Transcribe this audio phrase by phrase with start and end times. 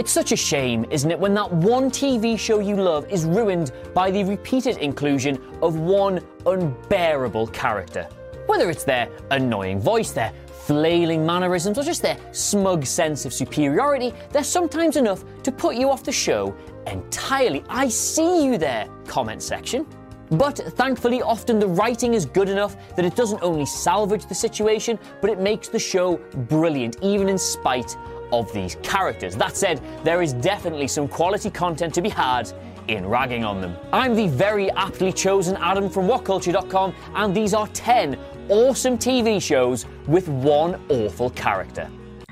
[0.00, 3.70] It's such a shame, isn't it, when that one TV show you love is ruined
[3.92, 8.08] by the repeated inclusion of one unbearable character.
[8.46, 14.14] Whether it's their annoying voice, their flailing mannerisms, or just their smug sense of superiority,
[14.30, 17.62] they're sometimes enough to put you off the show entirely.
[17.68, 19.86] I see you there, comment section.
[20.30, 24.98] But thankfully, often the writing is good enough that it doesn't only salvage the situation,
[25.20, 26.16] but it makes the show
[26.48, 27.98] brilliant, even in spite
[28.32, 29.36] of these characters.
[29.36, 32.52] That said, there is definitely some quality content to be had
[32.88, 33.76] in ragging on them.
[33.92, 39.86] I'm the very aptly chosen Adam from WhatCulture.com, and these are 10 awesome TV shows
[40.06, 41.88] with one awful character.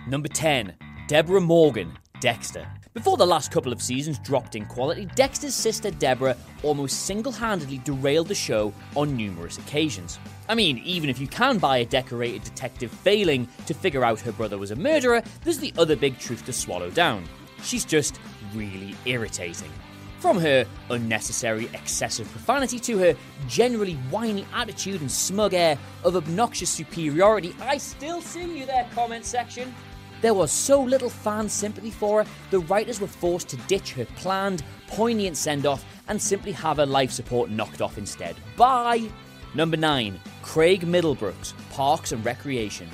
[0.08, 0.74] Number 10,
[1.06, 2.66] Deborah Morgan, Dexter.
[2.98, 7.78] Before the last couple of seasons dropped in quality, Dexter's sister Deborah almost single handedly
[7.84, 10.18] derailed the show on numerous occasions.
[10.48, 14.32] I mean, even if you can buy a decorated detective failing to figure out her
[14.32, 17.22] brother was a murderer, there's the other big truth to swallow down.
[17.62, 18.18] She's just
[18.52, 19.70] really irritating.
[20.18, 23.16] From her unnecessary excessive profanity to her
[23.46, 29.24] generally whiny attitude and smug air of obnoxious superiority, I still see you there, comment
[29.24, 29.72] section.
[30.20, 34.04] There was so little fan sympathy for her, the writers were forced to ditch her
[34.16, 38.36] planned, poignant send off and simply have her life support knocked off instead.
[38.56, 39.08] Bye!
[39.54, 40.20] Number 9.
[40.42, 42.88] Craig Middlebrooks, Parks and Recreation.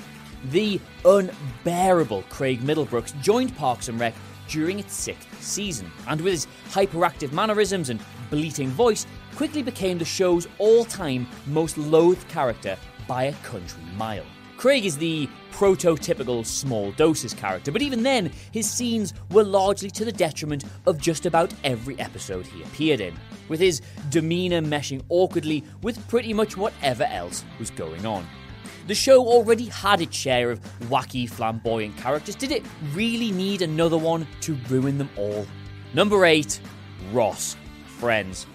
[0.51, 4.13] The unbearable Craig Middlebrooks joined Parks and Rec
[4.47, 7.99] during its sixth season, and with his hyperactive mannerisms and
[8.29, 14.25] bleating voice, quickly became the show's all time most loathed character by a country mile.
[14.57, 20.05] Craig is the prototypical small doses character, but even then, his scenes were largely to
[20.05, 23.15] the detriment of just about every episode he appeared in,
[23.49, 28.25] with his demeanour meshing awkwardly with pretty much whatever else was going on.
[28.87, 32.35] The show already had its share of wacky, flamboyant characters.
[32.35, 35.45] Did it really need another one to ruin them all?
[35.93, 36.59] Number 8
[37.11, 37.55] Ross.
[37.97, 38.45] Friends.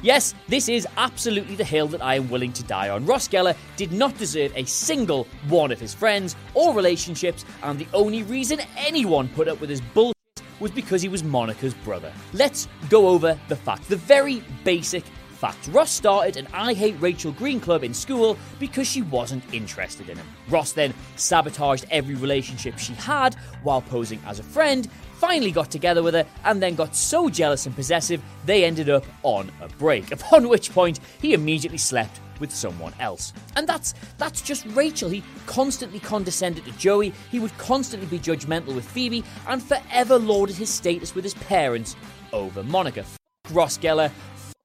[0.00, 3.04] Yes, this is absolutely the hill that I am willing to die on.
[3.04, 7.86] Ross Geller did not deserve a single one of his friends or relationships, and the
[7.92, 10.14] only reason anyone put up with his bullshit
[10.60, 12.12] was because he was Monica's brother.
[12.32, 13.88] Let's go over the facts.
[13.88, 15.02] The very basic
[15.38, 15.68] facts.
[15.68, 20.18] Ross started an I Hate Rachel Green club in school because she wasn't interested in
[20.18, 20.26] him.
[20.48, 26.02] Ross then sabotaged every relationship she had while posing as a friend, finally got together
[26.02, 30.10] with her, and then got so jealous and possessive they ended up on a break.
[30.18, 33.32] Upon which point he immediately slept with someone else.
[33.56, 35.08] And that's that's just Rachel.
[35.08, 40.56] He constantly condescended to Joey, he would constantly be judgmental with Phoebe, and forever lauded
[40.56, 41.96] his status with his parents
[42.32, 43.04] over Monica.
[43.50, 44.10] Ross Geller,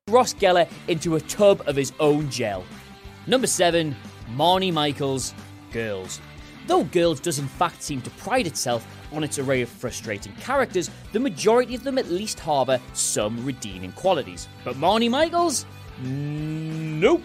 [0.09, 2.66] Ross Geller into a tub of his own gel.
[3.25, 3.96] Number 7,
[4.36, 5.34] Marnie Michaels,
[5.72, 6.19] Girls.
[6.68, 10.91] Though Girls does in fact seem to pride itself on its array of frustrating characters,
[11.14, 14.50] the majority of them at least harbour some redeeming qualities.
[14.66, 15.66] But Marnie Michaels?
[16.02, 17.24] Nope.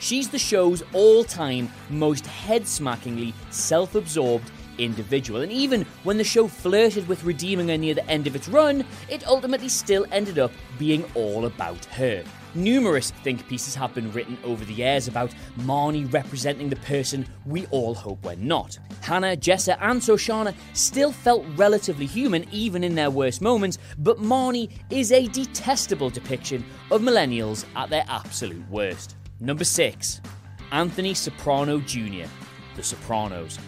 [0.00, 5.42] She's the show's all time most head smackingly self absorbed individual.
[5.42, 8.84] And even when the show flirted with redeeming her near the end of its run,
[9.08, 12.24] it ultimately still ended up being all about her.
[12.56, 17.66] Numerous think pieces have been written over the years about Marnie representing the person we
[17.66, 18.78] all hope we're not.
[19.02, 24.70] Hannah, Jessa, and Shoshanna still felt relatively human even in their worst moments, but Marnie
[24.88, 29.16] is a detestable depiction of millennials at their absolute worst.
[29.40, 30.20] Number 6.
[30.70, 32.28] Anthony Soprano Jr.,
[32.76, 33.58] The Sopranos.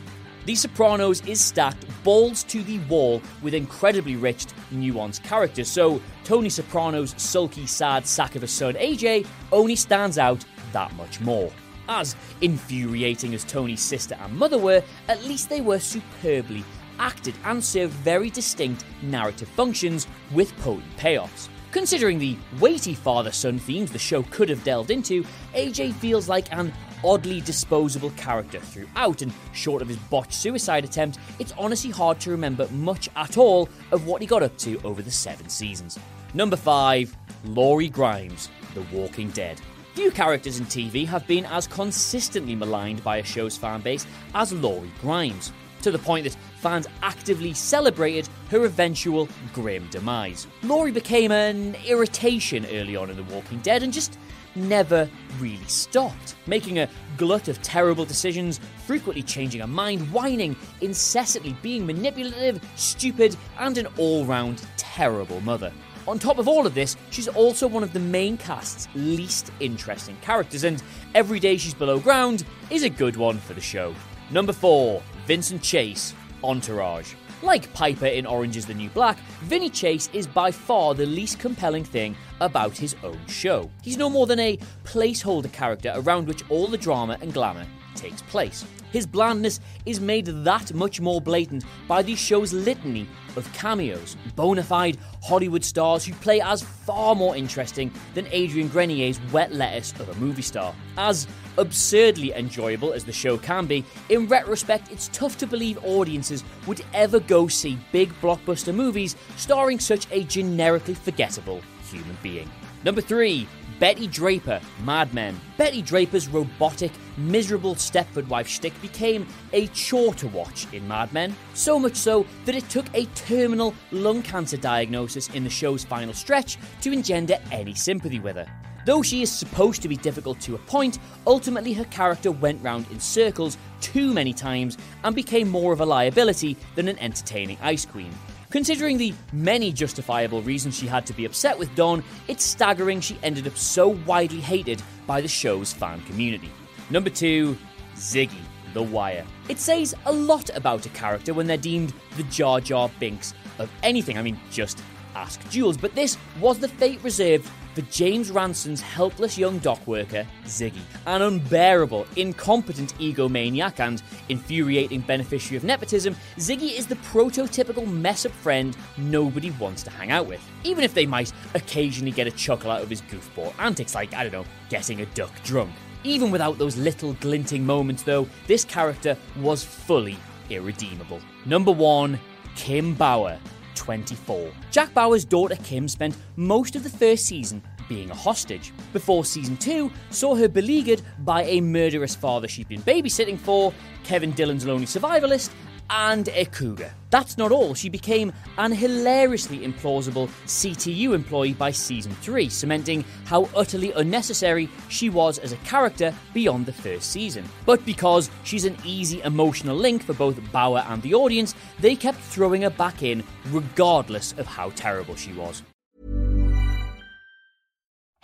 [0.47, 5.67] The Sopranos is stacked balls to the wall with incredibly rich, nuanced characters.
[5.67, 11.21] So, Tony Soprano's sulky, sad sack of a son, AJ, only stands out that much
[11.21, 11.51] more.
[11.89, 16.63] As infuriating as Tony's sister and mother were, at least they were superbly
[17.01, 21.49] acted and served very distinct narrative functions with potent payoffs.
[21.73, 26.51] Considering the weighty father son themes the show could have delved into, AJ feels like
[26.53, 26.73] an
[27.05, 32.31] oddly disposable character throughout, and short of his botched suicide attempt, it's honestly hard to
[32.31, 35.99] remember much at all of what he got up to over the seven seasons.
[36.35, 39.61] Number 5 Lori Grimes, The Walking Dead.
[39.95, 44.05] Few characters in TV have been as consistently maligned by a show's fanbase
[44.35, 45.53] as Lori Grimes,
[45.83, 50.47] to the point that fans actively celebrated her eventual grim demise.
[50.63, 54.19] Lori became an irritation early on in The Walking Dead and just
[54.55, 55.09] never
[55.41, 61.87] really stopped, making a glut of terrible decisions, frequently changing her mind, whining, incessantly being
[61.87, 65.73] manipulative, stupid, and an all round terrible mother.
[66.09, 70.17] On top of all of this, she's also one of the main cast's least interesting
[70.23, 70.83] characters, and
[71.15, 73.95] every day she's below ground is a good one for the show.
[74.31, 77.15] Number 4 Vincent Chase, Entourage.
[77.43, 81.39] Like Piper in Orange is the New Black, Vinny Chase is by far the least
[81.39, 83.71] compelling thing about his own show.
[83.83, 88.23] He's no more than a placeholder character around which all the drama and glamour takes
[88.23, 88.65] place.
[88.97, 93.07] His blandness is made that much more blatant by the show's litany
[93.37, 99.21] of cameos, bona fide Hollywood stars who play as far more interesting than Adrian Grenier's
[99.33, 100.75] wet lettuce of a movie star.
[100.97, 101.29] As
[101.59, 106.83] absurdly enjoyable as the show can be, in retrospect, it's tough to believe audiences would
[106.95, 111.61] ever go see big blockbuster movies starring such a generically forgettable
[111.91, 112.51] human being.
[112.83, 113.47] Number 3.
[113.79, 115.39] Betty Draper, Mad Men.
[115.59, 121.37] Betty Draper's robotic, miserable Stepford wife shtick became a chore to watch in Mad Men,
[121.53, 126.15] so much so that it took a terminal lung cancer diagnosis in the show's final
[126.15, 128.47] stretch to engender any sympathy with her.
[128.87, 132.87] Though she is supposed to be difficult to a point, ultimately her character went round
[132.91, 137.85] in circles too many times and became more of a liability than an entertaining ice
[137.85, 138.13] queen.
[138.57, 143.19] Considering the many justifiable reasons she had to be upset with Don, it's staggering she
[143.23, 146.51] ended up so widely hated by the show's fan community.
[146.89, 147.55] Number 2,
[147.97, 148.41] Ziggy,
[148.73, 149.27] The Wire.
[149.51, 153.71] It says a lot about a character when they're deemed the Jar Jar Binks of
[153.83, 154.83] anything, I mean, just
[155.15, 160.27] ask Jules, but this was the fate reserved for James Ransone's helpless young dock worker,
[160.47, 160.81] Ziggy.
[161.07, 168.33] An unbearable, incompetent egomaniac and infuriating beneficiary of nepotism, Ziggy is the prototypical mess up
[168.33, 170.41] friend nobody wants to hang out with.
[170.65, 174.23] Even if they might occasionally get a chuckle out of his goofball antics, like, I
[174.23, 175.71] don't know, getting a duck drunk.
[176.03, 180.17] Even without those little glinting moments, though, this character was fully
[180.49, 181.21] irredeemable.
[181.45, 182.19] Number 1
[182.55, 183.39] Kim Bauer,
[183.77, 184.51] 24.
[184.71, 189.57] Jack Bauer's daughter Kim spent most of the first season being a hostage, before season
[189.57, 194.87] 2 saw her beleaguered by a murderous father she'd been babysitting for, Kevin Dillon's lonely
[194.87, 195.51] survivalist,
[195.91, 196.93] and a cougar.
[197.11, 203.49] That's not all, she became an hilariously implausible CTU employee by season 3, cementing how
[203.55, 207.45] utterly unnecessary she was as a character beyond the first season.
[207.65, 212.19] But because she's an easy emotional link for both Bauer and the audience, they kept
[212.19, 215.63] throwing her back in regardless of how terrible she was.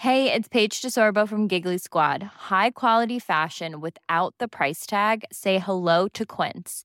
[0.03, 2.25] Hey, it's Paige DeSorbo from Giggly Squad.
[2.51, 5.25] High quality fashion without the price tag?
[5.31, 6.85] Say hello to Quince.